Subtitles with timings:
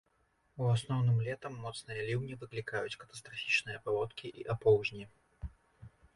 [0.61, 5.03] У асноўным летам моцныя ліўні выклікаюць катастрафічныя паводкі і апоўзні.